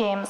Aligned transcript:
James. 0.00 0.26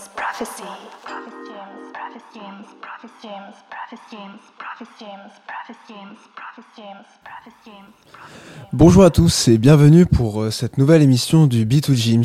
Bonjour 8.73 9.05
à 9.05 9.11
tous 9.11 9.49
et 9.49 9.59
bienvenue 9.59 10.07
pour 10.07 10.41
euh, 10.41 10.51
cette 10.51 10.79
nouvelle 10.79 11.03
émission 11.03 11.47
du 11.47 11.67
B2 11.67 11.93
James. 11.95 12.25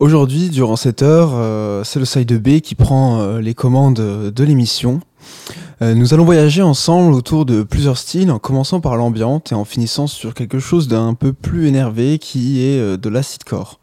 Aujourd'hui, 0.00 0.50
durant 0.50 0.76
cette 0.76 1.00
heure, 1.00 1.30
euh, 1.32 1.82
c'est 1.82 1.98
le 1.98 2.04
side 2.04 2.34
B 2.42 2.60
qui 2.60 2.74
prend 2.74 3.20
euh, 3.20 3.40
les 3.40 3.54
commandes 3.54 3.94
de 3.94 4.44
l'émission. 4.44 5.00
Euh, 5.82 5.94
nous 5.94 6.14
allons 6.14 6.24
voyager 6.24 6.62
ensemble 6.62 7.12
autour 7.12 7.44
de 7.44 7.62
plusieurs 7.62 7.98
styles, 7.98 8.30
en 8.30 8.38
commençant 8.38 8.80
par 8.80 8.96
l'ambiante 8.96 9.52
et 9.52 9.54
en 9.54 9.66
finissant 9.66 10.06
sur 10.06 10.32
quelque 10.32 10.58
chose 10.58 10.88
d'un 10.88 11.12
peu 11.12 11.34
plus 11.34 11.66
énervé 11.66 12.18
qui 12.18 12.62
est 12.62 12.80
euh, 12.80 12.96
de 12.96 13.08
l'acidcore. 13.10 13.78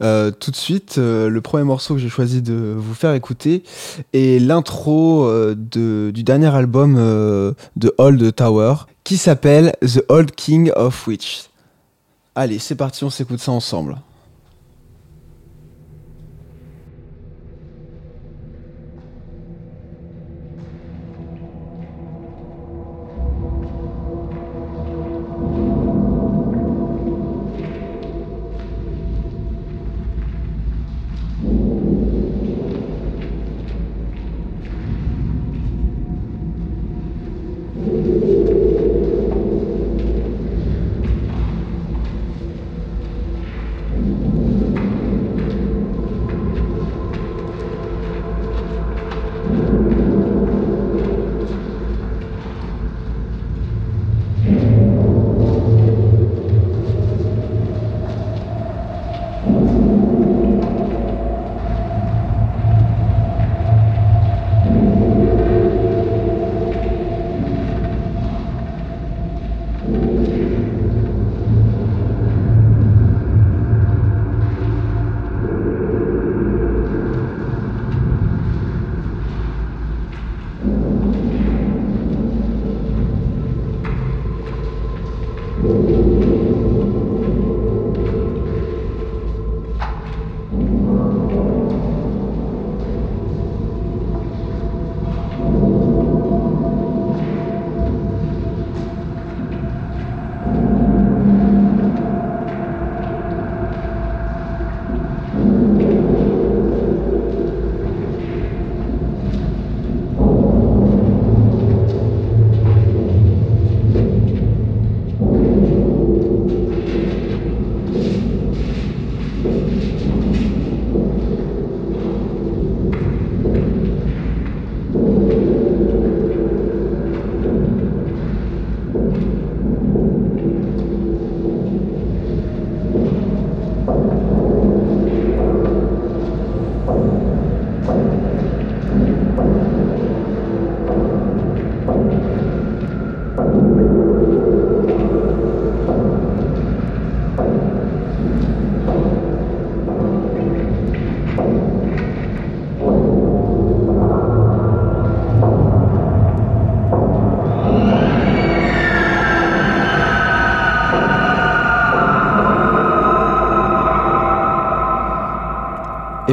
Euh, 0.00 0.30
tout 0.30 0.52
de 0.52 0.56
suite, 0.56 0.96
le 0.96 1.40
premier 1.40 1.64
morceau 1.64 1.94
que 1.94 2.00
j'ai 2.00 2.08
choisi 2.08 2.40
de 2.42 2.74
vous 2.76 2.94
faire 2.94 3.14
écouter 3.14 3.64
est 4.12 4.40
l'intro 4.40 5.28
du 5.54 6.22
dernier 6.22 6.54
album 6.54 6.96
de 6.96 7.94
Old 7.98 8.34
Tower 8.34 8.74
qui 9.04 9.16
s'appelle 9.16 9.74
The 9.80 10.02
Old 10.08 10.32
King 10.32 10.72
of 10.74 11.06
Witch. 11.06 11.50
Allez, 12.34 12.58
c'est 12.58 12.74
parti, 12.74 13.04
on 13.04 13.10
s'écoute 13.10 13.38
ça 13.38 13.52
ensemble. 13.52 13.96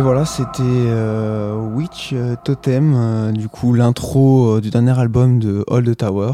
Et 0.02 0.04
voilà, 0.04 0.26
c'était 0.26 0.64
euh, 0.66 1.56
Witch 1.76 2.10
euh, 2.14 2.36
Totem, 2.44 2.96
euh, 2.96 3.32
du 3.32 3.48
coup 3.50 3.72
l'intro 3.72 4.60
du 4.60 4.72
dernier 4.72 4.98
album 5.00 5.38
de 5.38 5.64
Old 5.68 5.96
Tower. 5.96 6.32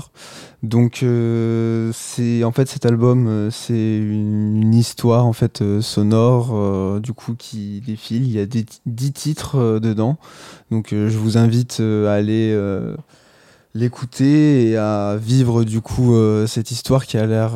Donc 0.63 1.03
c'est 1.93 2.43
en 2.45 2.51
fait 2.53 2.69
cet 2.69 2.85
album, 2.85 3.49
c'est 3.51 3.97
une, 3.97 4.73
histoire 4.73 5.25
en 5.25 5.33
fait 5.33 5.81
sonore, 5.81 7.01
du 7.01 7.11
coup 7.11 7.35
qui 7.37 7.81
défile. 7.85 8.23
Il 8.23 8.31
y 8.31 8.39
a 8.39 8.45
des 8.45 8.63
ti- 8.63 8.79
10 8.85 9.11
titres 9.11 9.79
dedans, 9.79 10.17
donc 10.71 10.91
je 10.91 11.17
vous 11.17 11.37
invite 11.37 11.81
à 11.81 12.13
aller 12.13 12.57
l'écouter 13.75 14.69
et 14.69 14.77
à 14.77 15.17
vivre 15.19 15.65
du 15.65 15.81
coup 15.81 16.15
cette 16.47 16.71
histoire 16.71 17.05
qui 17.05 17.17
a 17.17 17.25
l'air 17.25 17.51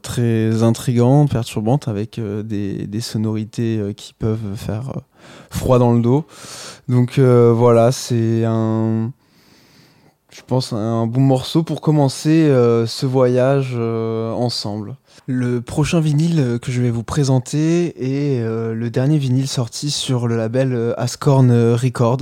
très 0.00 0.62
intrigante, 0.62 1.32
perturbante, 1.32 1.88
avec 1.88 2.20
des, 2.20 3.00
sonorités 3.00 3.92
qui 3.96 4.14
peuvent 4.14 4.54
faire 4.54 4.92
froid 5.50 5.78
dans 5.78 5.92
le 5.92 6.00
dos. 6.00 6.24
Donc 6.88 7.18
euh, 7.18 7.52
voilà, 7.52 7.90
c'est 7.90 8.44
un, 8.44 9.10
je 10.30 10.40
pense, 10.46 10.72
un 10.72 11.06
bon 11.06 11.20
morceau 11.20 11.64
pour 11.64 11.80
commencer 11.80 12.48
euh, 12.48 12.86
ce 12.86 13.06
voyage 13.06 13.72
euh, 13.74 14.32
ensemble. 14.32 14.96
Le 15.26 15.60
prochain 15.60 15.98
vinyle 15.98 16.60
que 16.62 16.70
je 16.70 16.80
vais 16.80 16.90
vous 16.90 17.02
présenter 17.02 17.94
est 18.00 18.40
le 18.44 18.90
dernier 18.90 19.18
vinyle 19.18 19.48
sorti 19.48 19.90
sur 19.90 20.28
le 20.28 20.36
label 20.36 20.94
Ascorn 20.98 21.50
Record, 21.74 22.18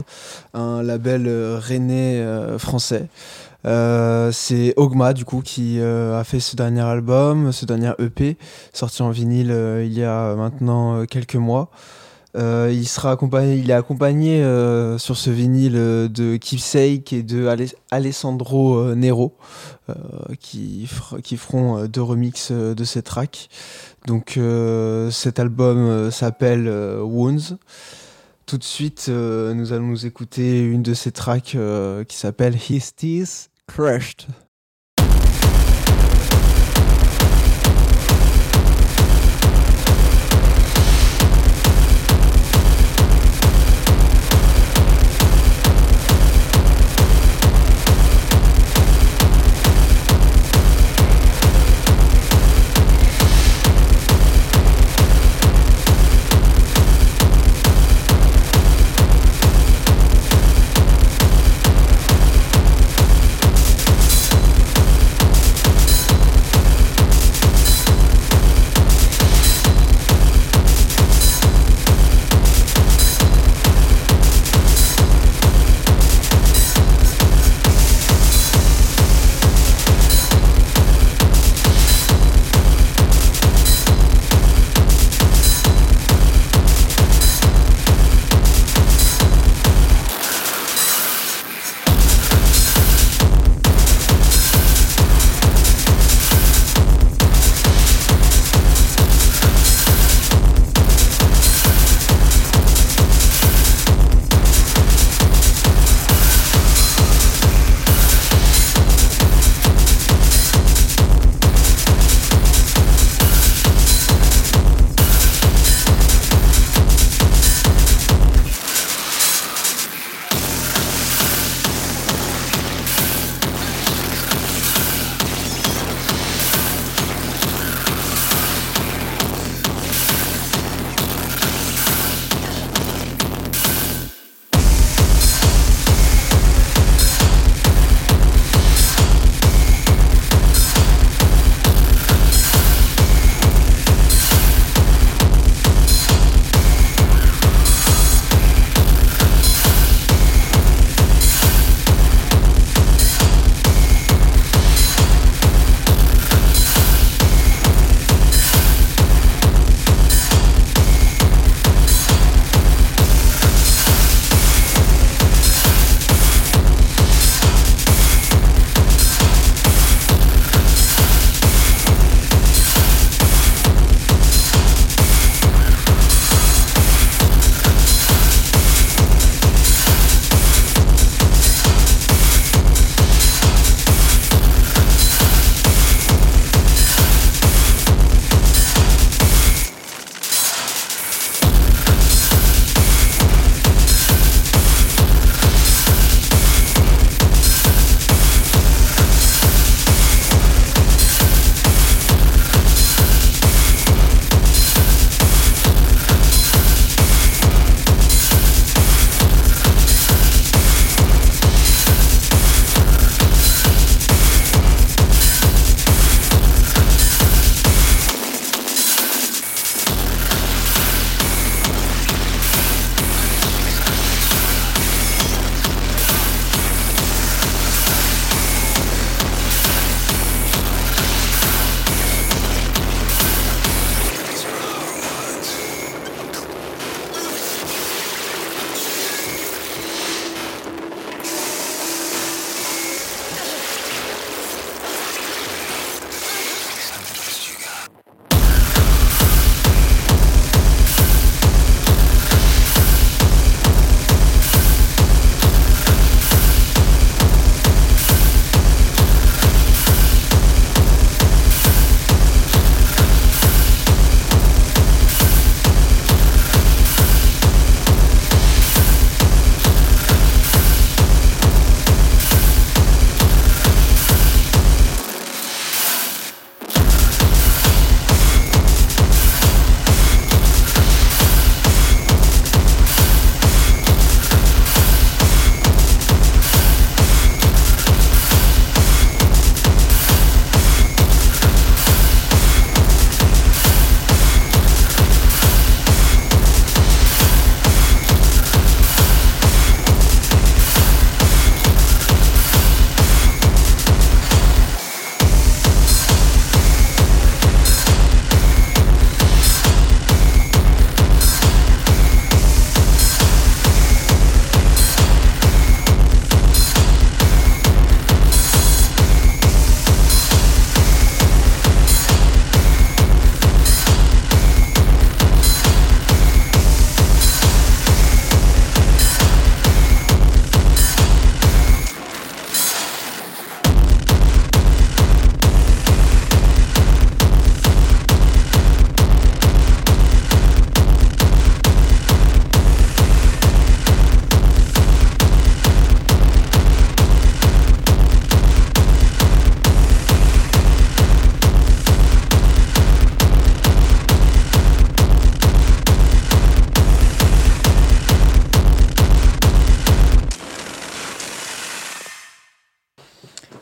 un 0.55 0.83
label 0.83 1.29
rennais 1.59 2.25
français. 2.57 3.09
C'est 3.65 4.73
Ogma 4.77 5.13
du 5.13 5.27
coup 5.27 5.43
qui 5.45 5.83
a 5.83 6.25
fait 6.25 6.41
ce 6.41 6.57
dernier 6.57 6.81
album, 6.81 7.53
ce 7.53 7.67
dernier 7.67 7.93
EP 7.99 8.39
sorti 8.73 9.03
en 9.03 9.11
vinyle 9.11 9.55
il 9.85 9.93
y 9.93 10.05
a 10.05 10.35
maintenant 10.35 11.05
quelques 11.05 11.37
mois. 11.37 11.69
Euh, 12.37 12.71
il 12.73 12.89
sera 12.89 13.13
accompagné, 13.13 13.57
il 13.57 13.71
est 13.71 13.75
accompagné 13.75 14.43
euh, 14.43 14.99
sur 14.99 15.17
ce 15.17 15.31
vinyle 15.31 15.77
euh, 15.77 16.09
de 16.09 16.37
Keepsake 16.37 17.13
et 17.13 17.23
de 17.23 17.47
Ale- 17.47 17.75
Alessandro 17.93 18.77
euh, 18.79 18.95
Nero 18.97 19.37
euh, 19.89 19.95
qui, 20.41 20.89
qui 21.23 21.37
feront 21.37 21.85
deux 21.87 22.03
remixes 22.03 22.51
de 22.51 22.85
ces 22.85 23.03
tracks. 23.03 23.49
Donc 24.07 24.39
cet 25.11 25.39
album 25.39 26.11
s'appelle 26.11 26.69
Wounds. 26.69 27.57
Tout 28.47 28.59
de 28.59 28.65
suite, 28.65 29.09
nous 29.09 29.73
allons 29.73 29.87
nous 29.87 30.05
écouter 30.05 30.61
une 30.61 30.83
de 30.83 30.93
ces 30.93 31.11
tracks 31.13 31.57
qui 32.09 32.17
s'appelle 32.17 32.55
His 32.69 32.93
Teeth 32.95 33.51
Crushed. 33.67 34.27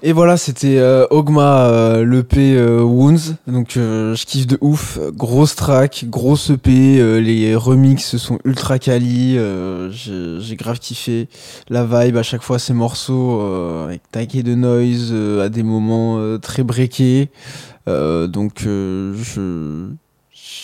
Et 0.05 0.13
voilà, 0.13 0.37
c'était 0.37 0.79
euh, 0.79 1.07
Ogma, 1.11 1.69
euh, 1.69 2.05
l'EP 2.05 2.57
euh, 2.57 2.83
Wounds. 2.83 3.37
Donc 3.47 3.77
euh, 3.77 4.17
je 4.17 4.27
kiffe 4.27 4.49
de 4.49 4.59
ouf. 4.61 4.99
Grosse 5.15 5.55
track, 5.55 6.07
grosse 6.09 6.51
EP. 6.51 7.21
les 7.21 7.55
remixes 7.55 8.17
sont 8.17 8.41
ultra 8.45 8.81
quali. 8.81 9.39
J'ai 9.93 10.41
j'ai 10.41 10.57
grave 10.57 10.81
kiffé. 10.81 11.29
La 11.69 11.85
vibe 11.85 12.17
à 12.17 12.25
chaque 12.25 12.43
fois, 12.43 12.59
ces 12.59 12.75
morceaux 12.75 13.41
avec 13.85 14.03
taquet 14.11 14.43
de 14.43 14.57
noise 14.57 15.15
à 15.41 15.49
des 15.49 15.63
moments 15.63 16.39
très 16.41 16.65
breakés. 16.65 17.31
donc 17.87 18.63
je 18.65 19.87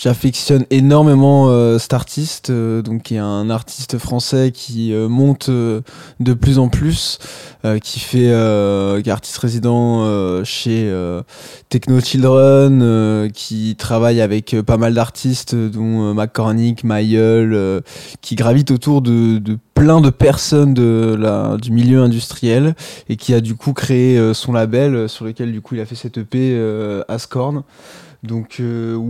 j'affectionne 0.01 0.65
énormément 0.71 1.49
euh, 1.49 1.79
cet 1.79 1.93
artiste, 1.93 2.51
euh, 2.51 2.83
donc 2.83 3.03
qui 3.03 3.17
est 3.17 3.19
un 3.19 3.51
artiste 3.51 3.99
français 3.99 4.53
qui 4.53 4.93
euh, 4.93 5.09
monte 5.09 5.51
de 5.51 6.35
plus 6.35 6.59
en 6.59 6.69
plus, 6.69 7.19
qui 7.83 8.01
fait 8.01 8.19
qui 8.19 9.09
est 9.09 9.13
artiste 9.13 9.39
résident 9.39 10.45
chez 10.45 10.93
Techno 11.69 12.01
Children, 12.01 13.31
qui 13.33 13.77
travaille 13.77 14.21
avec 14.21 14.57
pas 14.65 14.77
mal 14.77 14.95
d'artistes 14.95 15.55
dont 15.55 16.15
McCormick, 16.15 16.85
Mayel, 16.85 17.83
qui 18.21 18.37
gravitent 18.37 18.71
autour 18.71 19.03
de, 19.03 19.39
de 19.39 19.59
plein 19.75 20.01
de 20.01 20.11
personnes 20.11 20.75
de 20.75 21.17
la, 21.19 21.57
du 21.57 21.73
milieu 21.73 22.03
industriel 22.03 22.75
et 23.09 23.17
qui 23.17 23.35
a 23.35 23.41
du 23.41 23.55
coup 23.55 23.73
créé 23.73 24.33
son 24.35 24.53
label 24.53 25.09
sur 25.09 25.25
lequel 25.25 25.53
du 25.53 25.61
coup 25.61 25.75
il 25.75 25.81
a 25.81 25.87
fait 25.87 25.97
cette 25.97 26.19
EP 26.19 26.57
Ascorn. 27.09 27.65
Donc 28.25 28.57
euh, 28.59 29.01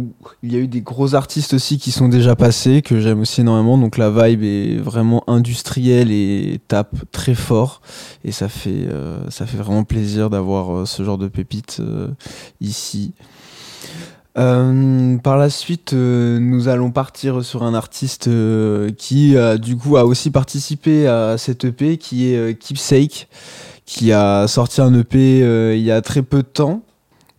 il 0.42 0.52
y 0.52 0.56
a 0.56 0.58
eu 0.58 0.68
des 0.68 0.82
gros 0.82 1.14
artistes 1.14 1.54
aussi 1.54 1.78
qui 1.78 1.92
sont 1.92 2.08
déjà 2.08 2.36
passés 2.36 2.82
que 2.82 3.00
j'aime 3.00 3.20
aussi 3.20 3.40
énormément. 3.40 3.78
Donc 3.78 3.96
la 3.96 4.10
vibe 4.10 4.42
est 4.42 4.76
vraiment 4.76 5.24
industrielle 5.26 6.10
et 6.10 6.60
tape 6.68 6.94
très 7.10 7.34
fort 7.34 7.80
et 8.24 8.32
ça 8.32 8.48
fait 8.48 8.86
euh, 8.90 9.20
vraiment 9.56 9.84
plaisir 9.84 10.28
d'avoir 10.28 10.76
euh, 10.76 10.84
ce 10.84 11.02
genre 11.02 11.16
de 11.16 11.28
pépites 11.28 11.80
ici. 12.60 13.14
par 14.34 15.36
la 15.38 15.48
suite, 15.48 15.94
nous 15.94 16.68
allons 16.68 16.90
partir 16.90 17.42
sur 17.42 17.62
un 17.62 17.74
artiste 17.74 18.30
qui, 18.96 19.34
du 19.60 19.76
coup, 19.76 19.96
a 19.96 20.04
aussi 20.04 20.30
participé 20.30 21.08
à 21.08 21.36
cette 21.38 21.64
EP, 21.64 21.96
qui 21.96 22.32
est 22.32 22.56
Keepsake, 22.56 23.28
qui 23.84 24.12
a 24.12 24.46
sorti 24.46 24.80
un 24.80 24.94
EP 24.94 25.40
il 25.74 25.82
y 25.82 25.90
a 25.90 26.02
très 26.02 26.22
peu 26.22 26.38
de 26.38 26.48
temps, 26.48 26.82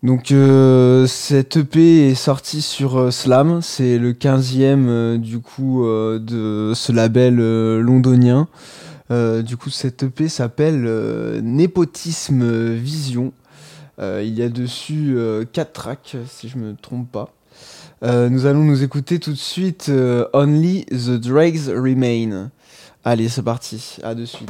donc 0.01 0.31
euh, 0.31 1.07
cette 1.07 1.57
EP 1.57 2.09
est 2.09 2.15
sortie 2.15 2.61
sur 2.61 2.97
euh, 2.97 3.11
Slam, 3.11 3.61
c'est 3.61 3.97
le 3.97 4.13
15e 4.13 4.87
euh, 4.87 5.17
du 5.17 5.39
coup 5.39 5.83
de 5.85 6.71
ce 6.73 6.91
label 6.93 7.35
londonien. 7.79 8.47
du 9.09 9.57
coup 9.57 9.69
cette 9.69 10.03
EP 10.03 10.29
s'appelle 10.29 10.83
Népotisme 11.43 12.73
Vision. 12.75 13.33
il 13.99 14.33
y 14.33 14.41
a 14.41 14.47
dessus 14.47 15.17
4 15.51 15.73
tracks 15.73 16.15
si 16.27 16.47
je 16.47 16.57
me 16.57 16.75
trompe 16.75 17.11
pas. 17.11 17.33
nous 18.01 18.45
allons 18.45 18.63
nous 18.63 18.83
écouter 18.83 19.19
tout 19.19 19.31
de 19.31 19.37
suite 19.37 19.91
Only 20.33 20.85
the 20.85 21.19
Dregs 21.19 21.67
Remain. 21.67 22.51
Allez 23.03 23.27
c'est 23.27 23.43
parti, 23.43 23.97
à 24.03 24.15
de 24.15 24.25
suite. 24.25 24.49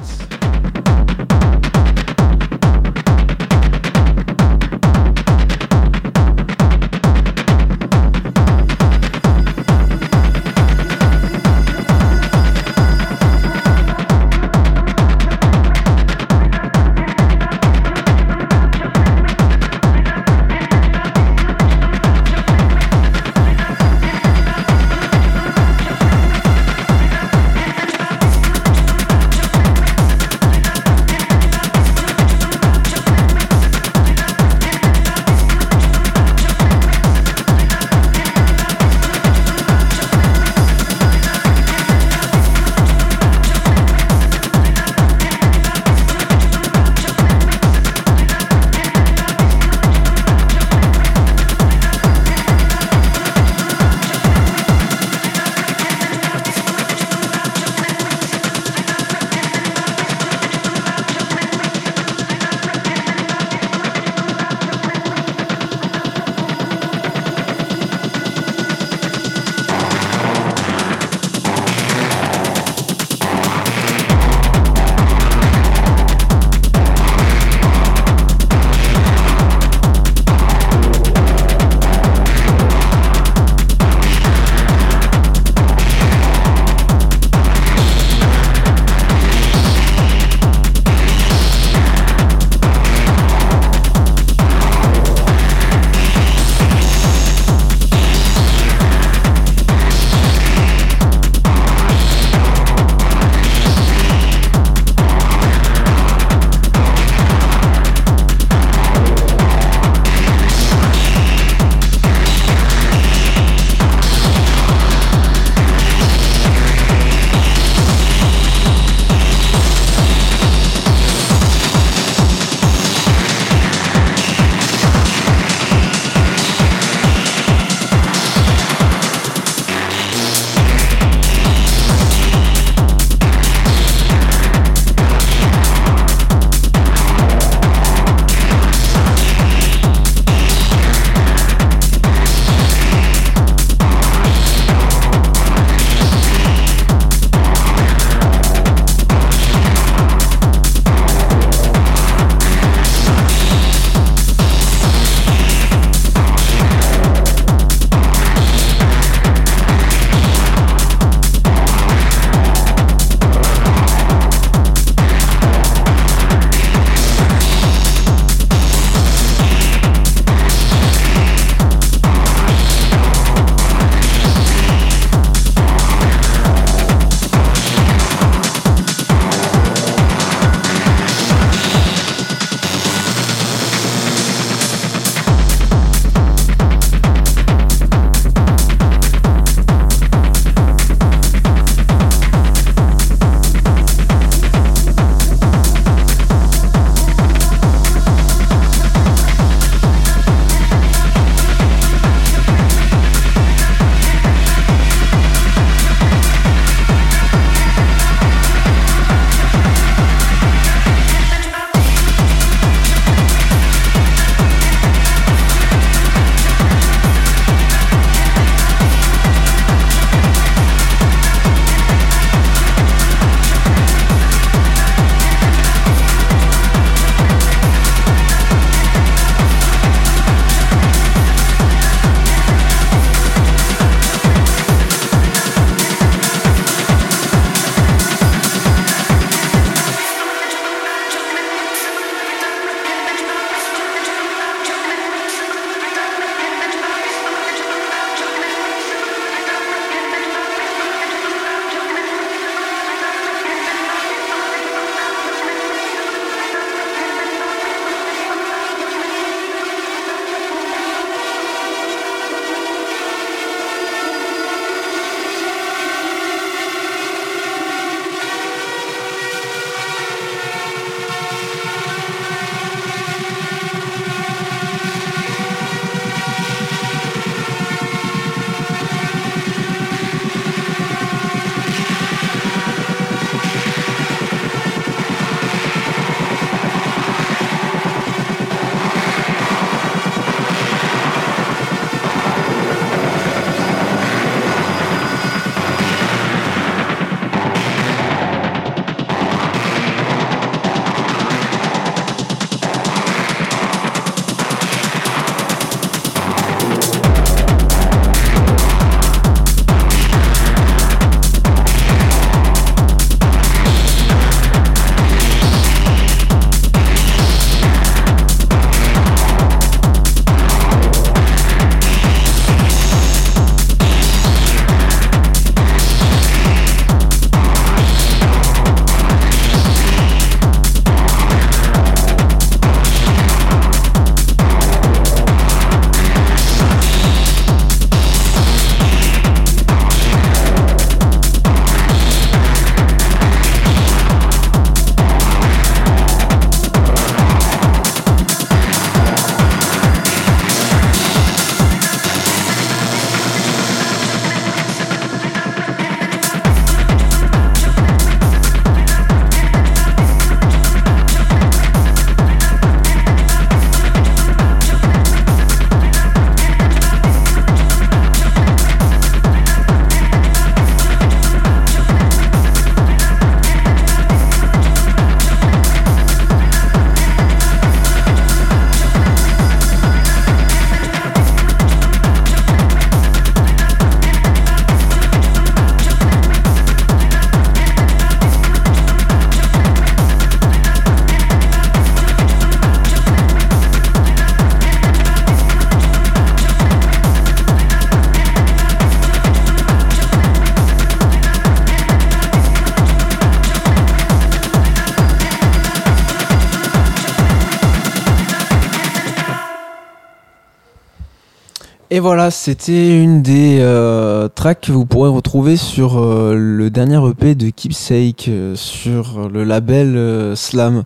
Et 411.99 412.01
voilà, 412.01 412.31
c'était 412.31 412.97
une 412.97 413.21
des 413.21 413.57
euh, 413.59 414.29
tracks 414.29 414.61
que 414.61 414.71
vous 414.71 414.85
pourrez 414.85 415.09
retrouver 415.09 415.57
sur 415.57 415.99
euh, 415.99 416.33
le 416.33 416.69
dernier 416.69 416.97
EP 417.09 417.35
de 417.35 417.49
Keepsake 417.49 418.29
euh, 418.29 418.55
sur 418.55 419.27
le 419.27 419.43
label 419.43 420.33
Slam. 420.37 420.83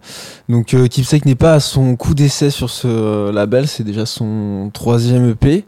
Donc 0.49 0.76
Keepsake 0.89 1.28
n'est 1.28 1.36
pas 1.36 1.54
à 1.54 1.60
son 1.60 1.95
coup 1.97 2.15
d'essai 2.15 2.49
sur 2.49 2.71
ce 2.71 3.30
label, 3.30 3.67
c'est 3.67 3.84
déjà 3.84 4.08
son 4.08 4.71
troisième 4.73 5.30
EP. 5.30 5.65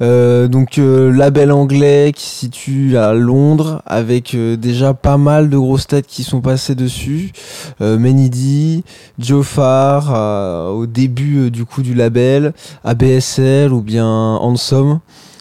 donc 0.00 0.78
label 0.78 1.52
anglais 1.52 2.12
qui 2.14 2.24
se 2.24 2.36
situe 2.36 2.96
à 2.96 3.12
Londres 3.12 3.82
avec 3.84 4.34
déjà 4.34 4.94
pas 4.94 5.18
mal 5.18 5.50
de 5.50 5.56
grosses 5.56 5.86
têtes 5.86 6.06
qui 6.06 6.24
sont 6.24 6.40
passées 6.40 6.74
dessus. 6.74 7.32
Menidi, 7.80 8.84
Joe 9.18 9.46
au 9.58 10.86
début 10.86 11.50
du 11.50 11.64
coup 11.64 11.82
du 11.82 11.94
label, 11.94 12.54
ABSL 12.84 13.72
ou 13.72 13.82
bien 13.82 14.36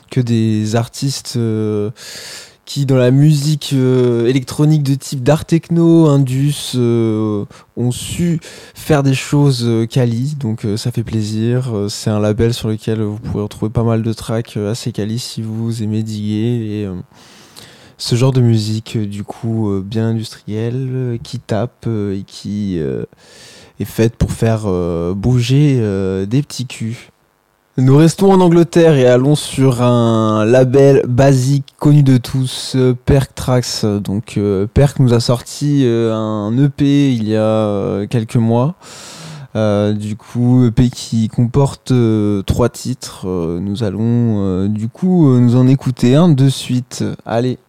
Que 0.10 0.22
des 0.22 0.76
artistes 0.76 1.34
euh, 1.36 1.92
qui 2.66 2.86
dans 2.86 2.96
la 2.96 3.12
musique 3.12 3.72
euh, 3.74 4.28
électronique 4.28 4.84
de 4.84 4.96
type 4.96 5.22
d'art 5.22 5.46
techno, 5.46 6.08
indus, 6.08 6.74
euh, 6.76 7.46
ont 7.76 7.92
su 7.92 8.40
faire 8.74 9.04
des 9.04 9.14
choses 9.14 9.70
quali, 9.90 10.36
donc 10.40 10.66
ça 10.78 10.92
fait 10.92 11.04
plaisir. 11.04 11.72
c'est 11.90 12.10
un 12.10 12.20
label 12.20 12.54
sur 12.54 12.70
lequel 12.70 13.02
vous 13.02 13.20
pouvez 13.20 13.44
retrouver 13.44 13.70
pas 13.70 13.84
mal 13.84 14.02
de 14.02 14.14
tracks 14.14 14.58
assez 14.58 14.92
quali 14.92 15.20
si 15.20 15.42
vous 15.42 15.84
aimez 15.84 16.04
diguer 16.04 16.84
et 16.84 16.88
ce 17.98 18.16
genre 18.16 18.32
de 18.32 18.42
musique 18.42 18.98
du 18.98 19.24
coup 19.24 19.82
bien 19.84 20.10
industrielle 20.10 21.20
qui 21.24 21.40
tape 21.40 21.88
et 21.88 22.24
qui 22.26 22.78
est 22.78 23.86
faite 23.86 24.16
pour 24.16 24.32
faire 24.32 24.68
bouger 25.16 25.76
des 26.28 26.42
petits 26.42 26.66
culs. 26.66 27.12
Nous 27.80 27.96
restons 27.96 28.32
en 28.32 28.42
Angleterre 28.42 28.96
et 28.96 29.06
allons 29.06 29.36
sur 29.36 29.84
un 29.84 30.46
label 30.46 31.04
basique 31.08 31.76
connu 31.78 32.02
de 32.02 32.18
tous, 32.18 32.74
euh, 32.76 32.96
Perk 33.06 33.36
Tracks. 33.36 33.86
Donc 33.86 34.40
euh, 34.40 34.66
Perk 34.66 34.98
nous 34.98 35.14
a 35.14 35.20
sorti 35.20 35.84
euh, 35.86 36.12
un 36.12 36.58
EP 36.58 37.14
il 37.14 37.30
y 37.30 37.36
a 37.36 38.08
quelques 38.08 38.38
mois. 38.38 38.74
du 39.54 40.16
coup, 40.16 40.66
EP 40.66 40.90
qui 40.90 41.30
comporte 41.30 41.94
trois 42.48 42.70
titres. 42.70 43.28
nous 43.62 43.84
allons 43.84 44.68
du 44.68 44.88
coup 44.90 45.38
nous 45.38 45.56
en 45.56 45.68
écouter 45.68 46.16
un 46.16 46.30
de 46.30 46.50
suite. 46.50 47.04
Allez. 47.28 47.60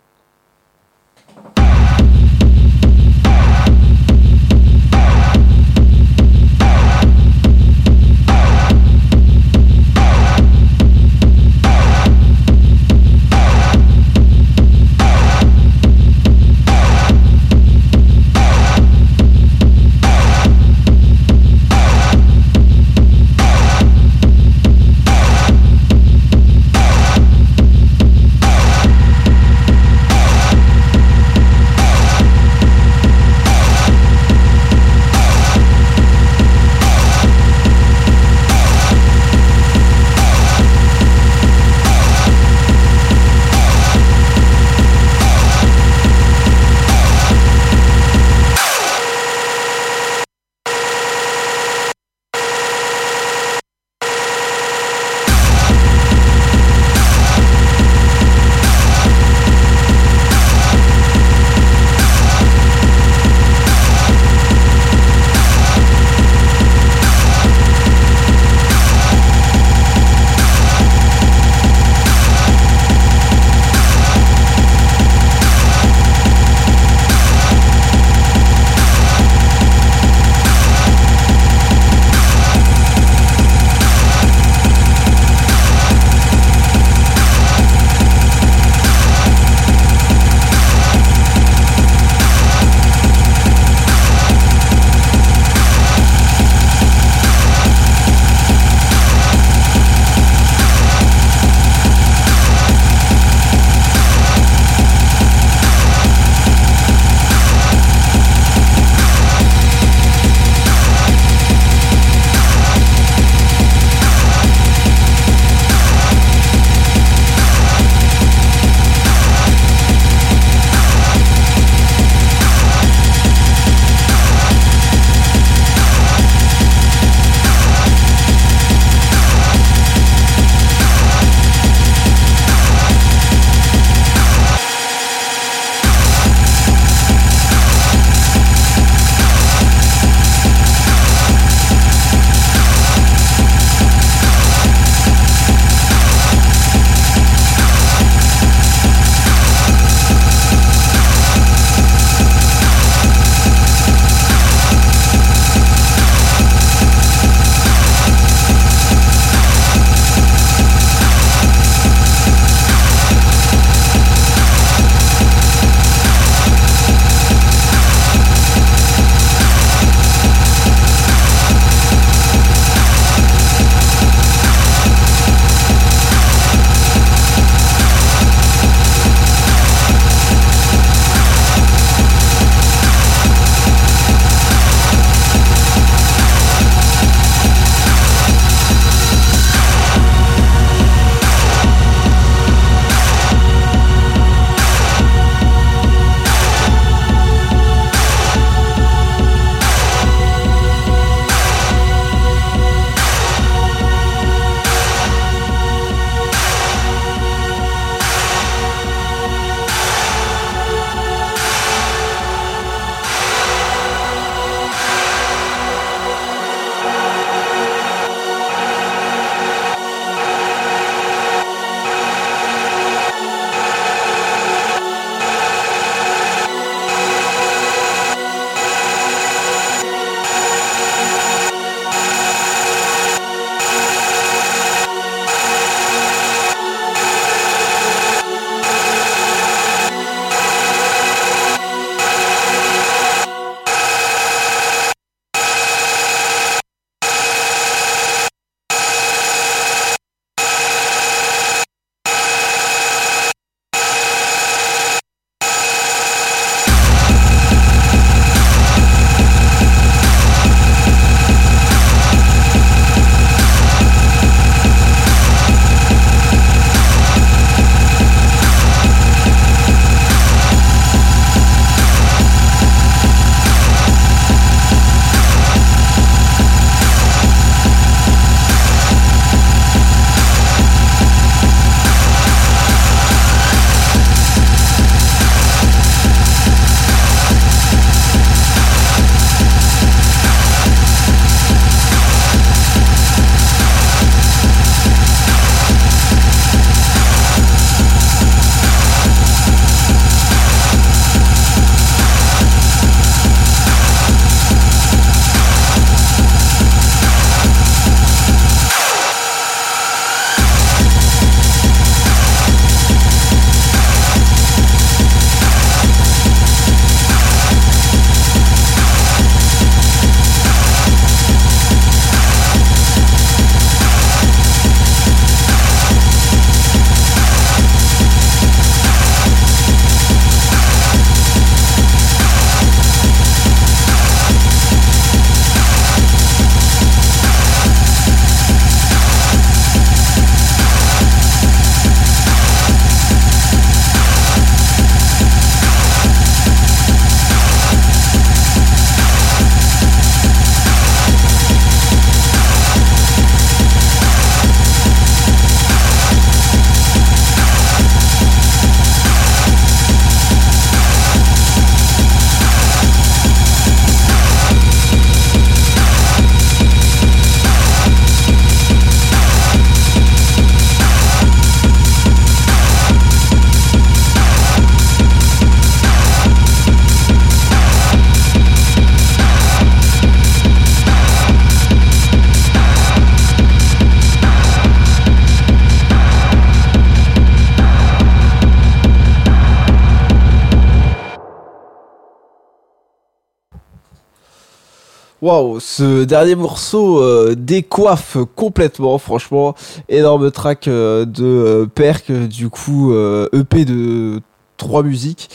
Waouh, 395.20 395.58
ce 395.58 396.04
dernier 396.04 396.36
morceau 396.36 397.02
euh, 397.02 397.34
décoiffe 397.36 398.18
complètement, 398.36 398.98
franchement. 398.98 399.56
Énorme 399.88 400.30
track 400.30 400.68
euh, 400.68 401.04
de 401.04 401.24
euh, 401.24 401.66
Perk, 401.66 402.12
du 402.12 402.48
coup, 402.50 402.94
EP 403.32 403.64
de 403.64 404.20
trois 404.56 404.84
musiques, 404.84 405.28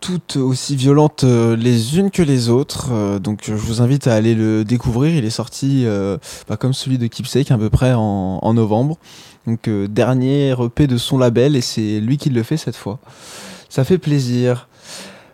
toutes 0.00 0.36
aussi 0.36 0.76
violentes 0.76 1.24
les 1.24 1.98
unes 1.98 2.10
que 2.10 2.22
les 2.22 2.50
autres. 2.50 3.18
donc 3.18 3.40
je 3.44 3.54
vous 3.54 3.80
invite 3.80 4.06
à 4.06 4.14
aller 4.14 4.34
le 4.34 4.64
découvrir. 4.64 5.14
Il 5.14 5.24
est 5.24 5.30
sorti, 5.30 5.86
bah, 6.46 6.58
comme 6.58 6.74
celui 6.74 6.98
de 6.98 7.06
Keepsake, 7.06 7.50
à 7.50 7.56
peu 7.56 7.70
près 7.70 7.94
en 7.94 8.54
novembre. 8.54 8.98
Donc 9.46 9.68
dernier 9.88 10.54
EP 10.62 10.86
de 10.86 10.98
son 10.98 11.16
label, 11.16 11.56
et 11.56 11.62
c'est 11.62 12.00
lui 12.00 12.18
qui 12.18 12.28
le 12.28 12.42
fait 12.42 12.58
cette 12.58 12.76
fois. 12.76 12.98
Ça 13.70 13.84
fait 13.84 13.96
plaisir. 13.96 14.68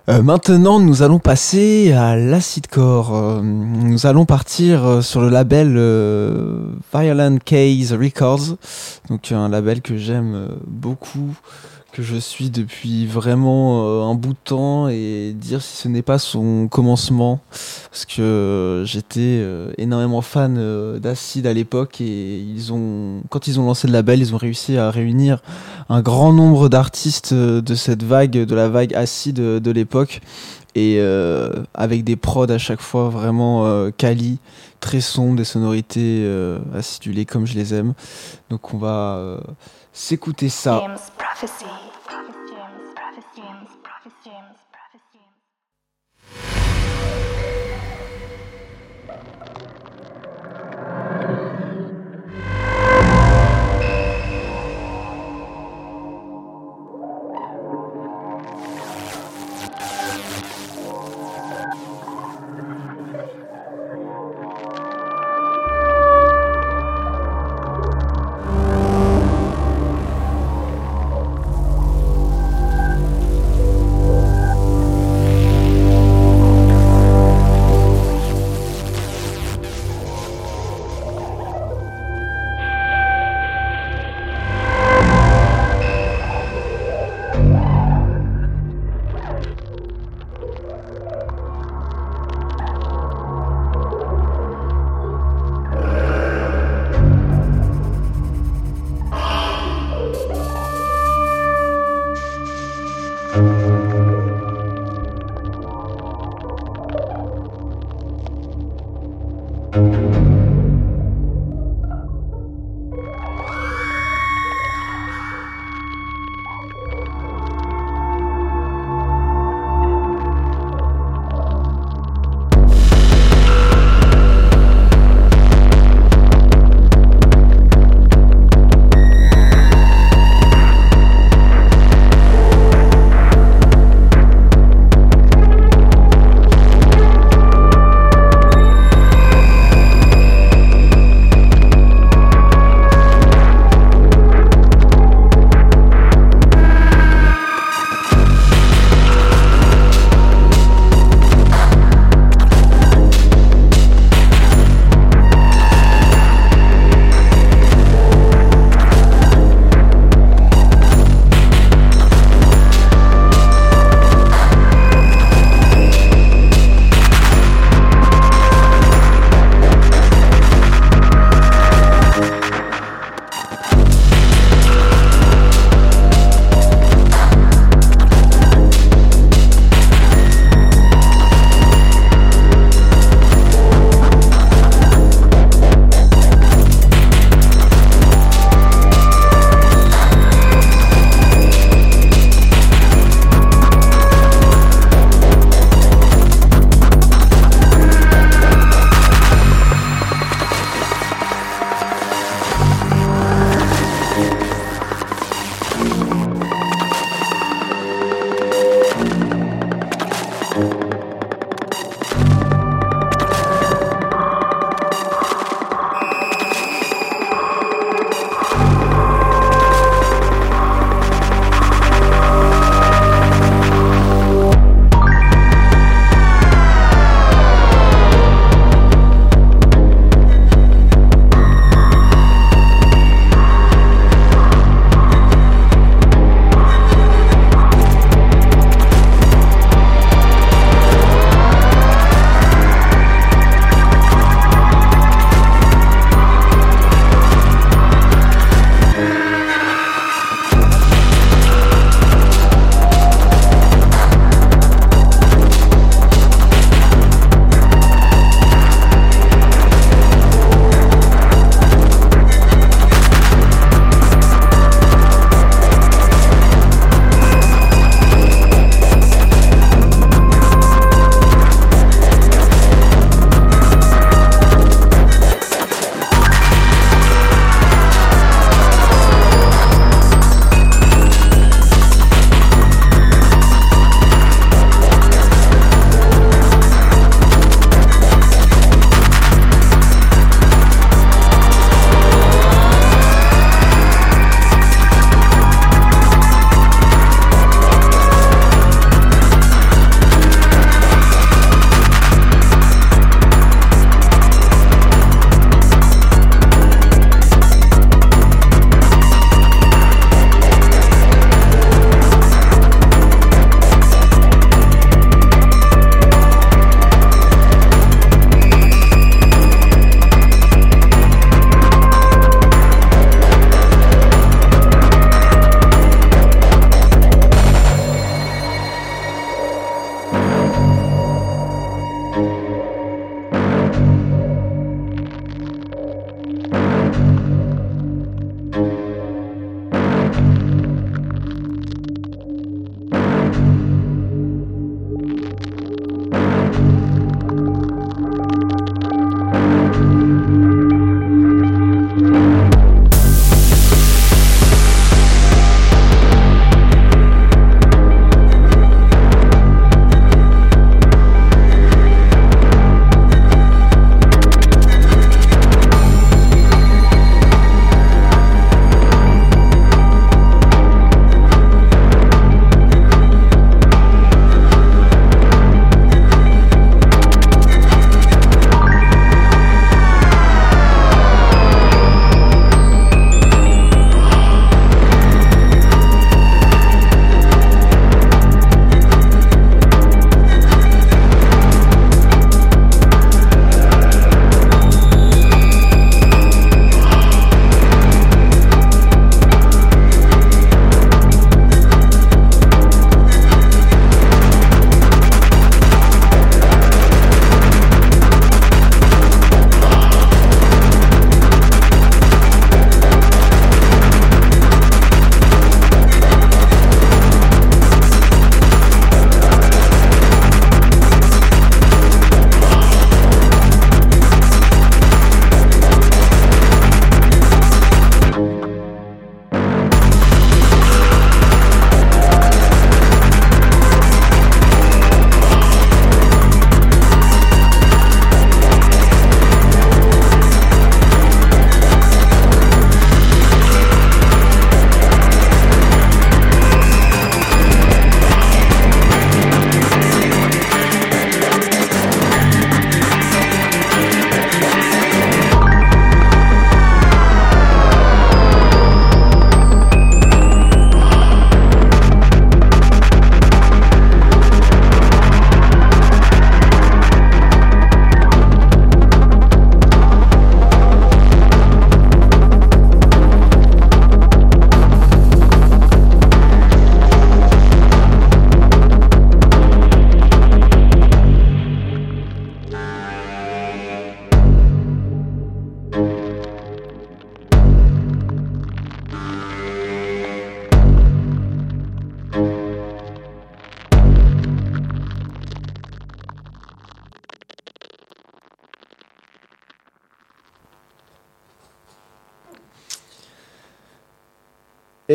Euh, 0.08 0.22
maintenant, 0.22 0.80
nous 0.80 1.02
allons 1.02 1.18
passer 1.18 1.92
à 1.92 2.16
l'acidcore. 2.16 3.14
Euh, 3.14 3.42
nous 3.42 4.06
allons 4.06 4.24
partir 4.24 4.86
euh, 4.86 5.00
sur 5.02 5.20
le 5.20 5.28
label 5.28 5.74
Violent 6.94 7.36
Case 7.44 7.92
Records, 7.92 8.56
donc 9.10 9.30
un 9.32 9.50
label 9.50 9.82
que 9.82 9.98
j'aime 9.98 10.48
beaucoup 10.66 11.36
que 11.98 12.04
je 12.04 12.16
suis 12.16 12.48
depuis 12.48 13.06
vraiment 13.06 13.84
euh, 13.84 14.02
un 14.04 14.14
bout 14.14 14.34
de 14.34 14.38
temps 14.44 14.86
et 14.86 15.32
dire 15.34 15.60
si 15.60 15.76
ce 15.76 15.88
n'est 15.88 16.02
pas 16.02 16.20
son 16.20 16.68
commencement. 16.68 17.40
Parce 17.90 18.06
que 18.06 18.84
j'étais 18.86 19.40
euh, 19.40 19.72
énormément 19.78 20.20
fan 20.20 20.58
euh, 20.58 21.00
d'Acid 21.00 21.44
à 21.44 21.52
l'époque 21.52 22.00
et 22.00 22.38
ils 22.38 22.72
ont 22.72 23.22
quand 23.30 23.48
ils 23.48 23.58
ont 23.58 23.66
lancé 23.66 23.88
le 23.88 23.94
label 23.94 24.20
ils 24.20 24.32
ont 24.32 24.38
réussi 24.38 24.78
à 24.78 24.92
réunir 24.92 25.42
un 25.88 26.00
grand 26.00 26.32
nombre 26.32 26.68
d'artistes 26.68 27.34
de 27.34 27.74
cette 27.74 28.04
vague 28.04 28.30
de 28.30 28.54
la 28.54 28.68
vague 28.68 28.94
Acid 28.94 29.34
de 29.34 29.70
l'époque. 29.72 30.20
Et 30.76 31.00
avec 31.74 32.04
des 32.04 32.14
prods 32.14 32.52
à 32.52 32.58
chaque 32.58 32.80
fois 32.80 33.08
vraiment 33.08 33.90
quali 33.96 34.38
très 34.78 35.00
sombres 35.00 35.34
des 35.34 35.42
sonorités 35.42 36.24
acidulées 36.72 37.24
comme 37.24 37.46
je 37.48 37.54
les 37.54 37.74
aime. 37.74 37.94
Donc 38.48 38.72
on 38.72 38.78
va 38.78 39.40
s'écouter 39.92 40.48
ça. 40.48 40.86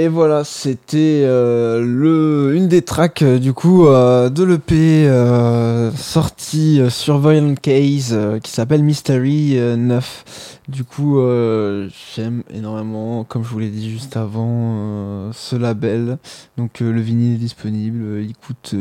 Et 0.03 0.09
voilà, 0.09 0.43
c'était 0.43 1.23
euh, 1.23 2.53
une 2.53 2.67
des 2.67 2.81
tracks 2.81 3.21
euh, 3.21 3.39
du 3.39 3.53
coup 3.53 3.87
euh, 3.87 4.29
de 4.29 4.43
l'EP 4.43 5.07
sorti 5.95 6.32
sur 6.89 7.19
Violent 7.19 7.55
Case 7.55 8.17
qui 8.43 8.51
s'appelle 8.51 8.83
Mystery 8.83 9.55
9. 9.55 10.59
Du 10.67 10.83
coup, 10.83 11.19
j'aime 12.15 12.43
énormément, 12.53 13.23
comme 13.23 13.43
je 13.43 13.49
vous 13.49 13.59
l'ai 13.59 13.69
dit 13.69 13.89
juste 13.89 14.17
avant, 14.17 15.31
ce 15.33 15.55
label. 15.55 16.17
Donc 16.57 16.79
le 16.79 17.01
vinyle 17.01 17.35
est 17.35 17.37
disponible, 17.37 18.21
il 18.21 18.35
coûte 18.35 18.75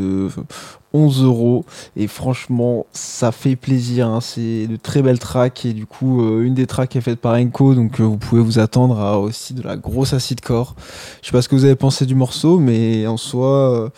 11 0.95 1.25
euros 1.25 1.65
et 1.97 2.07
franchement 2.07 2.87
ça 2.93 3.33
fait 3.33 3.57
plaisir 3.57 4.09
hein. 4.09 4.21
c'est 4.21 4.67
de 4.67 4.77
très 4.77 5.03
belles 5.03 5.19
tracks 5.19 5.65
et 5.65 5.73
du 5.73 5.87
coup 5.87 6.23
euh, 6.23 6.43
une 6.43 6.55
des 6.55 6.67
tracks 6.67 6.95
est 6.97 7.01
faite 7.01 7.21
par 7.21 7.35
Enco 7.35 7.75
donc 7.75 8.01
euh, 8.01 8.05
vous 8.05 8.19
pouvez 8.19 8.43
vous 8.43 8.59
attendre 8.59 9.01
à 9.01 9.19
aussi 9.19 9.55
de 9.55 9.63
la 9.63 9.77
grosse 9.77 10.13
acid 10.13 10.41
core 10.41 10.75
je 11.23 11.29
sais 11.29 11.33
pas 11.33 11.43
ce 11.43 11.49
que 11.49 11.55
vous 11.55 11.65
avez 11.65 11.77
pensé 11.77 12.07
du 12.07 12.15
morceau 12.15 12.59
mais 12.59 13.07
en 13.07 13.17
soi 13.17 13.73
euh, 13.73 13.89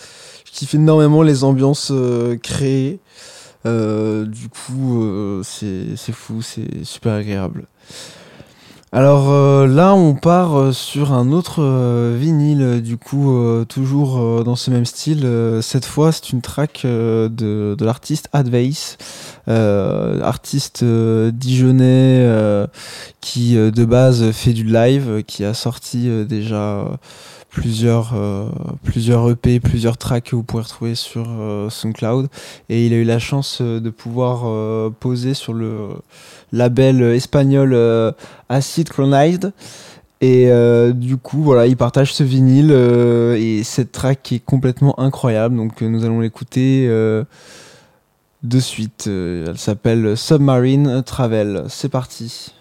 je 0.45 0.53
kiffe 0.53 0.75
énormément 0.75 1.23
les 1.23 1.43
ambiances 1.43 1.93
créées 2.43 3.01
du 3.65 4.49
coup 4.49 5.43
c'est 5.43 6.13
fou 6.13 6.43
c'est 6.43 6.85
super 6.85 7.15
agréable 7.15 7.67
alors 8.95 9.33
euh, 9.33 9.67
là, 9.67 9.93
on 9.97 10.15
part 10.15 10.57
euh, 10.57 10.71
sur 10.71 11.13
un 11.13 11.33
autre 11.33 11.57
euh, 11.59 12.17
vinyle, 12.17 12.81
du 12.81 12.97
coup, 12.97 13.35
toujours 13.69 14.45
dans 14.45 14.55
ce 14.55 14.71
même 14.71 14.85
style. 14.85 15.29
cette 15.63 15.85
fois, 15.85 16.13
c'est 16.13 16.31
une 16.31 16.43
track 16.43 16.83
de, 16.85 17.29
de 17.29 17.85
l'artiste 17.85 18.29
Advice, 18.33 18.97
artiste 19.49 20.85
dijonnais 20.85 22.25
qui 23.21 23.57
de 23.57 23.85
base 23.85 24.31
fait 24.31 24.53
du 24.53 24.63
live, 24.63 25.25
qui 25.27 25.45
a 25.45 25.55
sorti 25.55 26.09
déjà 26.25 26.85
plusieurs 27.55 28.15
plusieurs 28.83 29.31
EP, 29.31 29.61
plusieurs 29.61 29.97
tracks 29.97 30.25
que 30.25 30.37
vous 30.37 30.43
pouvez 30.43 30.63
retrouver 30.63 30.95
sur 30.95 31.27
SoundCloud 31.71 32.29
et 32.69 32.87
il 32.87 32.93
a 32.93 32.97
eu 32.97 33.05
la 33.05 33.19
chance 33.19 33.63
de 33.63 33.91
pouvoir 33.91 34.93
poser 34.95 35.35
sur 35.35 35.55
le 35.55 35.91
label 36.55 37.03
espagnol 37.03 37.73
euh, 37.75 38.13
Acid 38.49 38.89
Chronized. 38.89 39.53
Et 40.21 40.51
euh, 40.51 40.93
du 40.93 41.19
coup, 41.19 41.43
voilà, 41.43 41.67
il 41.67 41.77
partage 41.77 42.15
ce 42.15 42.23
vinyle 42.23 42.71
euh, 42.71 43.37
et 43.37 43.63
cette 43.63 43.93
track 43.93 44.33
est 44.33 44.39
complètement 44.39 44.99
incroyable. 44.99 45.57
Donc, 45.57 45.83
nous 45.83 46.05
allons 46.05 46.21
l'écouter 46.21 46.89
de 46.89 48.61
suite. 48.61 49.07
elle 49.07 49.59
s'appelle 49.59 50.17
Submarine 50.17 51.03
Travel. 51.03 51.65
C'est 51.69 51.91
parti. 51.91 52.55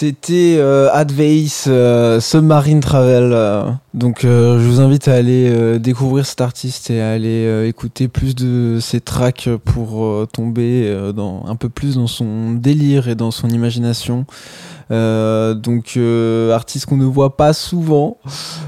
C'était 0.00 0.58
euh, 0.60 0.88
euh, 1.66 2.20
Submarine 2.20 2.78
Travel. 2.78 3.32
euh. 3.32 3.64
donc 3.94 4.24
euh, 4.24 4.60
je 4.60 4.64
vous 4.64 4.80
invite 4.80 5.08
à 5.08 5.14
aller 5.14 5.80
découvrir 5.80 6.24
cet 6.24 6.40
artiste 6.40 6.88
et 6.90 7.00
à 7.00 7.10
aller 7.10 7.66
écouter 7.66 8.06
plus 8.06 8.36
de 8.36 8.78
ses 8.80 9.00
tracks 9.00 9.48
pour 9.64 10.28
tomber 10.32 11.12
dans 11.16 11.44
un 11.48 11.56
peu 11.56 11.68
plus 11.68 11.96
dans 11.96 12.06
son 12.06 12.52
délire 12.52 13.08
et 13.08 13.16
dans 13.16 13.32
son 13.32 13.48
imagination. 13.48 14.24
Euh, 14.90 15.54
donc 15.54 15.94
euh, 15.96 16.52
artiste 16.52 16.86
qu'on 16.86 16.96
ne 16.96 17.04
voit 17.04 17.36
pas 17.36 17.52
souvent, 17.52 18.18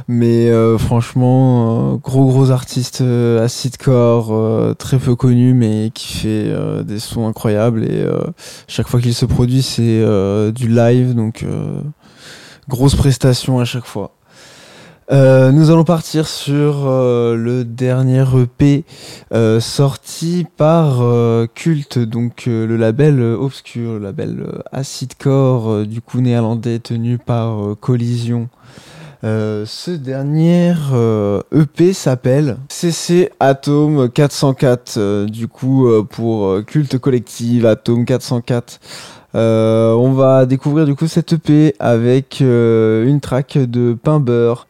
mais 0.06 0.50
euh, 0.50 0.76
franchement 0.76 1.94
gros 1.96 2.26
gros 2.26 2.50
artiste 2.50 3.02
acidcore, 3.40 4.76
très 4.76 4.98
peu 4.98 5.16
connu 5.16 5.54
mais 5.54 5.90
qui 5.94 6.18
fait 6.18 6.84
des 6.84 6.98
sons 6.98 7.26
incroyables 7.26 7.84
et 7.84 8.06
chaque 8.68 8.88
fois 8.88 9.00
qu'il 9.00 9.14
se 9.14 9.26
produit, 9.26 9.62
c'est 9.62 10.04
du 10.52 10.68
live, 10.68 11.14
donc 11.14 11.44
grosse 12.68 12.94
prestation 12.94 13.58
à 13.60 13.64
chaque 13.64 13.86
fois. 13.86 14.12
Euh, 15.12 15.50
nous 15.50 15.72
allons 15.72 15.82
partir 15.82 16.28
sur 16.28 16.86
euh, 16.86 17.34
le 17.34 17.64
dernier 17.64 18.24
EP 18.40 18.84
euh, 19.32 19.58
sorti 19.58 20.46
par 20.56 21.02
Cult, 21.54 21.98
donc 21.98 22.44
le 22.46 22.76
label 22.76 23.20
obscur, 23.20 23.94
le 23.94 23.98
label 23.98 24.46
Acidcore, 24.70 25.84
du 25.84 26.00
coup 26.00 26.20
néerlandais 26.20 26.78
tenu 26.78 27.18
par 27.18 27.76
Collision. 27.80 28.48
Ce 29.22 29.90
dernier 29.90 30.74
EP 31.52 31.92
s'appelle 31.92 32.56
CC 32.68 33.30
Atom 33.38 34.08
404, 34.08 34.94
euh, 34.96 35.26
du 35.26 35.48
coup 35.48 35.88
pour 36.08 36.64
culte 36.64 36.98
collective 36.98 37.66
Atom 37.66 38.04
404. 38.04 38.80
Euh, 39.34 39.92
on 39.92 40.12
va 40.12 40.46
découvrir 40.46 40.86
du 40.86 40.94
coup 40.94 41.06
cette 41.06 41.32
EP 41.34 41.74
avec 41.78 42.40
une 42.40 43.20
track 43.20 43.58
de 43.58 43.96
Pain 44.00 44.20
Beurre 44.20 44.66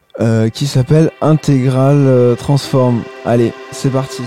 qui 0.49 0.67
s'appelle 0.67 1.11
Intégral 1.21 1.95
euh, 2.07 2.35
Transform. 2.35 3.01
Allez, 3.25 3.53
c'est 3.71 3.91
parti. 3.91 4.23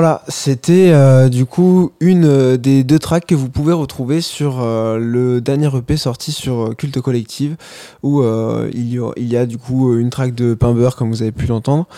Voilà, 0.00 0.22
c'était 0.28 0.92
euh, 0.92 1.28
du 1.28 1.44
coup 1.44 1.90
une 1.98 2.24
euh, 2.24 2.56
des 2.56 2.84
deux 2.84 3.00
tracks 3.00 3.26
que 3.26 3.34
vous 3.34 3.48
pouvez 3.48 3.72
retrouver 3.72 4.20
sur 4.20 4.62
euh, 4.62 4.96
le 4.96 5.40
dernier 5.40 5.76
EP 5.76 5.96
sorti 5.96 6.30
sur 6.30 6.76
Culte 6.76 7.00
Collective, 7.00 7.56
où 8.04 8.22
il, 8.22 9.02
y 9.16 9.36
a, 9.36 9.44
du 9.44 9.58
coup 9.58 9.98
une 9.98 10.10
track 10.10 10.36
de 10.36 10.54
Pimber 10.54 10.90
comme 10.96 11.10
vous 11.10 11.22
avez 11.22 11.32
pu 11.32 11.46
l'entendre, 11.46 11.88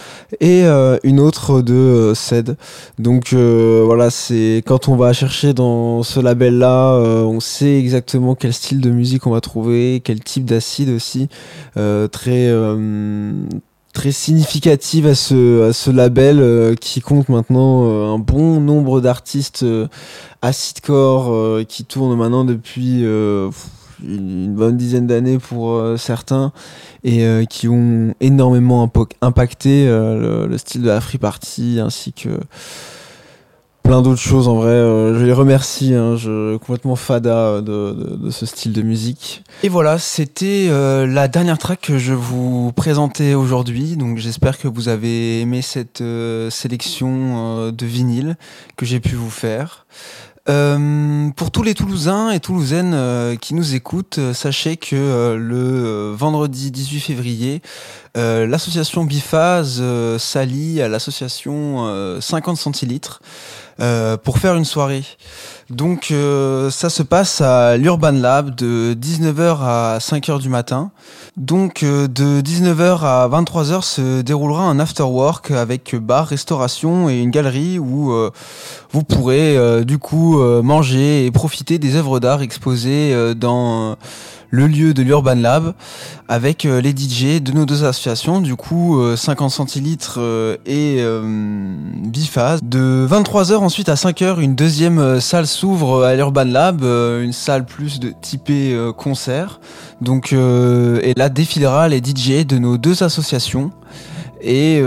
et 0.40 0.64
une 1.04 1.20
autre 1.20 1.60
de 1.60 2.14
Ced. 2.14 2.56
Donc 2.98 3.34
voilà, 3.34 4.08
c'est 4.08 4.62
quand 4.64 4.88
on 4.88 4.96
va 4.96 5.12
chercher 5.12 5.52
dans 5.52 6.02
ce 6.02 6.20
label-là, 6.20 6.94
on 6.94 7.38
sait 7.40 7.78
exactement 7.78 8.34
quel 8.34 8.54
style 8.54 8.80
de 8.80 8.88
musique 8.88 9.26
on 9.26 9.30
va 9.30 9.42
trouver, 9.42 10.00
quel 10.02 10.20
type 10.20 10.46
d'acide 10.46 10.88
aussi, 10.88 11.28
très 11.74 12.50
très 13.92 14.12
significative 14.12 15.06
à 15.06 15.14
ce, 15.14 15.68
à 15.68 15.72
ce 15.72 15.90
label 15.90 16.38
euh, 16.40 16.74
qui 16.74 17.00
compte 17.00 17.28
maintenant 17.28 17.84
euh, 17.84 18.14
un 18.14 18.18
bon 18.18 18.60
nombre 18.60 19.00
d'artistes 19.00 19.62
euh, 19.62 19.88
acidcore 20.42 21.64
qui 21.66 21.84
tournent 21.84 22.16
maintenant 22.16 22.44
depuis 22.46 23.02
une 23.02 24.54
bonne 24.54 24.78
dizaine 24.78 25.06
d'années 25.06 25.38
pour 25.38 25.98
certains 25.98 26.50
et 27.04 27.26
qui 27.50 27.68
ont 27.68 28.14
énormément 28.20 28.90
impacté 29.20 29.84
le, 29.86 30.46
le, 30.46 30.56
style 30.58 30.80
de 30.80 30.86
la 30.86 31.02
Free 31.02 31.18
Party 31.18 31.78
ainsi 31.78 32.14
que 32.14 32.30
plein 33.82 34.02
d'autres 34.02 34.20
choses 34.20 34.48
en 34.48 34.54
vrai. 34.54 34.70
Euh, 34.70 35.18
je 35.18 35.24
les 35.24 35.32
remercie, 35.32 35.94
hein, 35.94 36.16
je 36.16 36.56
complètement 36.58 36.96
fada 36.96 37.60
de, 37.60 38.16
de, 38.20 38.30
ce 38.30 38.46
style 38.46 38.72
de 38.72 38.82
musique. 38.82 39.42
Et 39.62 39.68
voilà, 39.68 39.98
c'était 39.98 40.68
euh, 40.70 41.06
la 41.06 41.28
dernière 41.28 41.58
track 41.58 41.80
que 41.80 41.98
je 41.98 42.12
vous 42.12 42.72
présentais 42.72 43.34
aujourd'hui. 43.34 43.96
Donc 43.96 44.18
j'espère 44.18 44.58
que 44.58 44.68
vous 44.68 44.88
avez 44.88 45.40
aimé 45.40 45.62
cette 45.62 46.00
euh, 46.00 46.50
sélection 46.50 47.70
de 47.72 47.86
vinyle 47.86 48.36
que 48.76 48.86
j'ai 48.86 49.00
pu 49.00 49.14
vous 49.14 49.30
faire. 49.30 49.86
pour 50.46 51.50
tous 51.50 51.62
les 51.62 51.74
Toulousains 51.74 52.30
et 52.30 52.40
Toulousaines 52.40 53.36
qui 53.40 53.54
nous 53.54 53.74
écoutent, 53.74 54.18
sachez 54.32 54.76
que 54.76 55.36
le 55.36 56.12
vendredi 56.12 56.70
18 56.70 57.00
février, 57.00 57.62
l'association 58.14 59.04
Biphase 59.04 59.82
s'allie 60.18 60.82
à 60.82 60.88
l'association 60.88 62.20
50 62.20 62.56
centilitres 62.56 63.20
euh, 63.80 64.16
pour 64.18 64.38
faire 64.38 64.56
une 64.56 64.66
soirée. 64.66 65.04
Donc 65.70 66.10
euh, 66.10 66.70
ça 66.70 66.90
se 66.90 67.02
passe 67.02 67.40
à 67.40 67.78
l'Urban 67.78 68.12
Lab 68.12 68.54
de 68.54 68.94
19h 68.94 69.58
à 69.62 69.98
5h 70.00 70.38
du 70.38 70.50
matin. 70.50 70.90
Donc 71.38 71.82
euh, 71.82 72.06
de 72.06 72.42
19h 72.42 73.00
à 73.02 73.28
23h 73.28 73.82
se 73.82 74.20
déroulera 74.20 74.64
un 74.64 74.78
after 74.80 75.04
work 75.04 75.50
avec 75.52 75.94
bar, 75.96 76.26
restauration 76.26 77.08
et 77.08 77.20
une 77.20 77.30
galerie 77.30 77.78
où 77.78 78.12
vous 78.92 79.02
pourrez 79.02 79.84
du 79.84 79.98
coup 79.98 80.38
manger 80.62 81.24
et 81.24 81.30
profiter 81.30 81.78
des 81.78 81.96
œuvres 81.96 82.20
d'art 82.20 82.42
exposées 82.42 83.34
dans 83.34 83.96
le 84.50 84.66
lieu 84.66 84.94
de 84.94 85.02
l'Urban 85.02 85.36
Lab 85.36 85.74
avec 86.28 86.64
euh, 86.64 86.80
les 86.80 86.90
DJ 86.90 87.40
de 87.40 87.52
nos 87.52 87.66
deux 87.66 87.84
associations, 87.84 88.40
du 88.40 88.56
coup 88.56 89.00
50 89.16 89.46
euh, 89.46 89.48
centilitres 89.48 90.18
euh, 90.18 90.56
et 90.66 91.02
Biphase. 92.08 92.60
De 92.62 93.06
23h 93.08 93.56
ensuite 93.56 93.88
à 93.88 93.94
5h, 93.94 94.40
une 94.40 94.54
deuxième 94.54 95.20
salle 95.20 95.46
s'ouvre 95.46 96.04
à 96.04 96.14
l'Urban 96.14 96.44
Lab, 96.44 96.82
une 96.82 97.32
salle 97.32 97.64
plus 97.64 98.00
de 98.00 98.12
typée 98.20 98.76
concert. 98.96 99.60
Donc 100.00 100.32
et 100.32 101.14
là 101.16 101.28
défilera 101.28 101.88
les 101.88 101.98
DJ 101.98 102.46
de 102.46 102.58
nos 102.58 102.78
deux 102.78 103.02
associations. 103.02 103.70
Et 104.42 104.82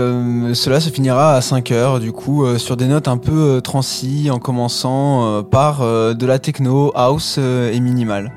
cela 0.54 0.80
se 0.80 0.90
finira 0.90 1.34
à 1.34 1.40
5 1.40 1.70
h 1.70 2.00
du 2.00 2.12
coup, 2.12 2.44
sur 2.58 2.76
des 2.76 2.86
notes 2.86 3.08
un 3.08 3.18
peu 3.18 3.60
transi, 3.62 4.30
en 4.30 4.38
commençant 4.38 5.42
par 5.44 5.80
de 5.80 6.26
la 6.26 6.38
techno, 6.38 6.92
house 6.94 7.38
et 7.38 7.80
minimal. 7.80 8.32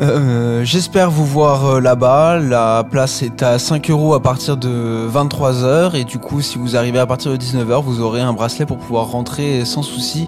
Euh, 0.00 0.64
j'espère 0.64 1.10
vous 1.10 1.26
voir 1.26 1.66
euh, 1.66 1.80
là-bas. 1.80 2.38
La 2.38 2.86
place 2.90 3.22
est 3.22 3.42
à 3.42 3.58
5 3.58 3.90
euros 3.90 4.14
à 4.14 4.20
partir 4.20 4.56
de 4.56 5.06
23h 5.12 5.94
et 5.94 6.04
du 6.04 6.18
coup 6.18 6.40
si 6.40 6.56
vous 6.56 6.74
arrivez 6.74 6.98
à 6.98 7.04
partir 7.04 7.30
de 7.32 7.36
19h 7.36 7.82
vous 7.82 8.00
aurez 8.00 8.22
un 8.22 8.32
bracelet 8.32 8.64
pour 8.64 8.78
pouvoir 8.78 9.10
rentrer 9.10 9.66
sans 9.66 9.82
souci 9.82 10.26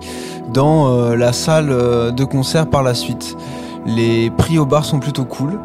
dans 0.53 0.89
euh, 0.89 1.16
la 1.16 1.33
salle 1.33 1.68
de 1.68 2.25
concert 2.25 2.66
par 2.66 2.83
la 2.83 2.93
suite. 2.93 3.35
Les 3.87 4.29
prix 4.29 4.59
au 4.59 4.66
bar 4.66 4.85
sont 4.85 5.01
plutôt 5.01 5.25
cool. 5.25 5.59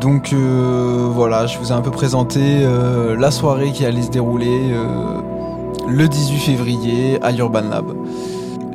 Donc 0.00 0.32
voilà, 0.32 1.46
je 1.46 1.58
vous 1.58 1.68
ai 1.68 1.72
un 1.72 1.82
peu 1.82 1.90
présenté 1.90 2.66
la 3.18 3.30
soirée 3.30 3.72
qui 3.72 3.84
allait 3.84 4.00
se 4.00 4.10
dérouler 4.10 4.74
le 5.86 6.08
18 6.08 6.38
février 6.38 7.18
à 7.22 7.30
l'Urban 7.30 7.68
Lab. 7.68 7.92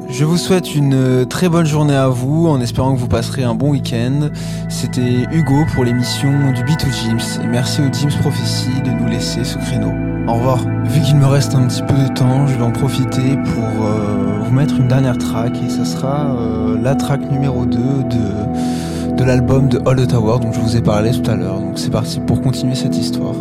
Je 0.09 0.23
vous 0.23 0.37
souhaite 0.37 0.73
une 0.73 0.93
euh, 0.93 1.25
très 1.25 1.49
bonne 1.49 1.65
journée 1.65 1.95
à 1.95 2.07
vous 2.07 2.47
en 2.47 2.61
espérant 2.61 2.95
que 2.95 2.99
vous 2.99 3.09
passerez 3.09 3.43
un 3.43 3.55
bon 3.55 3.71
week-end. 3.71 4.29
C'était 4.69 5.25
Hugo 5.31 5.65
pour 5.73 5.83
l'émission 5.83 6.29
du 6.53 6.63
B2 6.63 6.93
Gyms 6.93 7.43
et 7.43 7.47
merci 7.47 7.81
au 7.81 7.91
Gyms 7.91 8.17
Prophecy 8.21 8.69
de 8.85 8.91
nous 8.91 9.07
laisser 9.07 9.43
ce 9.43 9.57
créneau. 9.57 9.91
Au 10.27 10.35
revoir. 10.35 10.59
Vu 10.85 11.01
qu'il 11.01 11.17
me 11.17 11.25
reste 11.25 11.55
un 11.55 11.67
petit 11.67 11.81
peu 11.83 11.93
de 11.93 12.13
temps, 12.13 12.47
je 12.47 12.55
vais 12.55 12.63
en 12.63 12.71
profiter 12.71 13.35
pour 13.53 13.85
euh, 13.85 14.39
vous 14.43 14.51
mettre 14.51 14.79
une 14.79 14.87
dernière 14.87 15.17
track 15.17 15.51
et 15.61 15.69
ça 15.69 15.83
sera 15.83 16.35
euh, 16.37 16.77
la 16.81 16.95
track 16.95 17.29
numéro 17.29 17.65
2 17.65 17.77
de, 17.77 19.13
de 19.13 19.23
l'album 19.25 19.67
de 19.67 19.79
All 19.85 19.97
the 19.97 20.07
Tower 20.07 20.39
dont 20.39 20.53
je 20.53 20.59
vous 20.61 20.77
ai 20.77 20.81
parlé 20.81 21.11
tout 21.11 21.29
à 21.29 21.35
l'heure. 21.35 21.59
Donc 21.59 21.77
c'est 21.77 21.91
parti 21.91 22.21
pour 22.21 22.41
continuer 22.41 22.75
cette 22.75 22.97
histoire. 22.97 23.35